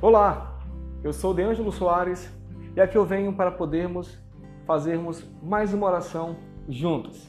[0.00, 0.56] Olá,
[1.02, 2.32] eu sou De Ângelo Soares
[2.76, 4.16] e aqui eu venho para podermos
[4.64, 6.36] fazermos mais uma oração
[6.68, 7.28] juntos.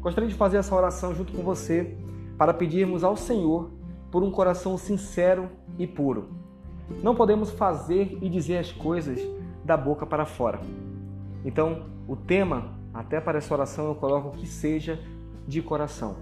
[0.00, 1.96] Gostaria de fazer essa oração junto com você
[2.36, 3.70] para pedirmos ao Senhor
[4.10, 6.28] por um coração sincero e puro.
[7.02, 9.18] Não podemos fazer e dizer as coisas
[9.64, 10.60] da boca para fora.
[11.42, 15.00] Então, o tema, até para essa oração, eu coloco que seja
[15.48, 16.16] de coração.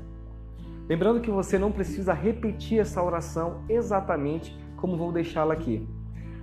[0.88, 5.88] Lembrando que você não precisa repetir essa oração exatamente como vou deixá-la aqui.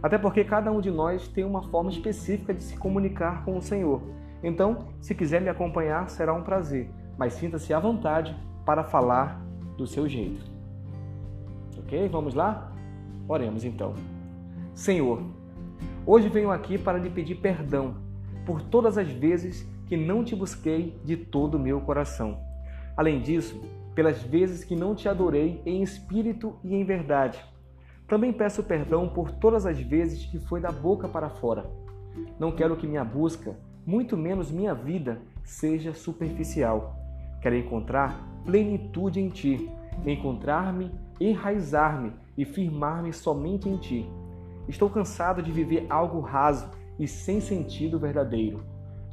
[0.01, 3.61] Até porque cada um de nós tem uma forma específica de se comunicar com o
[3.61, 4.01] Senhor.
[4.41, 8.33] Então, se quiser me acompanhar, será um prazer, mas sinta-se à vontade
[8.65, 9.41] para falar
[9.77, 10.41] do seu jeito.
[11.79, 12.07] Ok?
[12.07, 12.71] Vamos lá?
[13.27, 13.93] Oremos então.
[14.73, 15.21] Senhor,
[16.05, 17.95] hoje venho aqui para lhe pedir perdão
[18.45, 22.39] por todas as vezes que não te busquei de todo o meu coração.
[22.95, 23.61] Além disso,
[23.93, 27.43] pelas vezes que não te adorei em espírito e em verdade.
[28.09, 31.69] Também peço perdão por todas as vezes que foi da boca para fora.
[32.39, 36.95] Não quero que minha busca, muito menos minha vida, seja superficial.
[37.39, 39.69] Quero encontrar plenitude em ti,
[40.07, 44.09] encontrar-me, enraizar-me e firmar-me somente em ti.
[44.67, 48.63] Estou cansado de viver algo raso e sem sentido verdadeiro.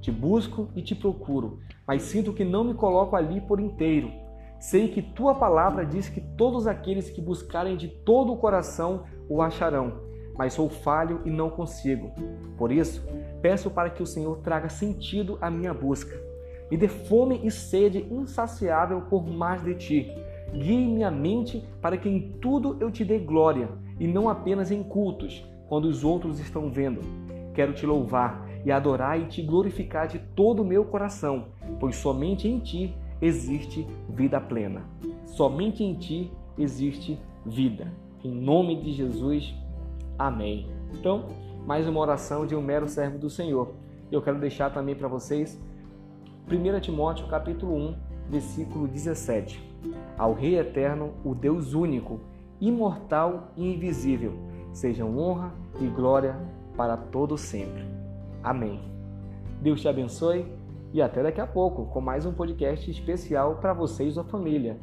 [0.01, 4.11] Te busco e te procuro, mas sinto que não me coloco ali por inteiro
[4.59, 9.43] Sei que tua palavra diz que todos aqueles que buscarem de todo o coração o
[9.43, 10.01] acharão,
[10.37, 12.11] mas sou falho e não consigo.
[12.57, 13.07] Por isso,
[13.43, 16.19] peço para que o Senhor traga sentido à minha busca.
[16.71, 20.13] Me dê fome e sede insaciável por mais de ti.
[20.53, 23.69] Guie minha mente para que em tudo eu te dê glória
[24.01, 27.01] e não apenas em cultos, quando os outros estão vendo.
[27.55, 31.49] Quero te louvar e adorar e te glorificar de todo o meu coração,
[31.79, 34.83] pois somente em ti existe vida plena.
[35.27, 37.93] Somente em ti existe vida.
[38.25, 39.55] Em nome de Jesus,
[40.19, 40.69] amém.
[40.93, 41.27] Então,
[41.67, 43.75] mais uma oração de um mero servo do Senhor.
[44.11, 45.61] Eu quero deixar também para vocês
[46.49, 47.97] 1 Timóteo capítulo 1,
[48.31, 49.63] versículo 17.
[50.17, 52.21] Ao Rei eterno, o Deus único,
[52.61, 54.33] imortal e invisível,
[54.73, 56.37] sejam honra e glória
[56.77, 57.85] para todo sempre.
[58.43, 58.81] Amém.
[59.61, 60.47] Deus te abençoe
[60.97, 64.81] e até daqui a pouco com mais um podcast especial para vocês e a família.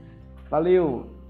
[0.47, 1.22] Valeu!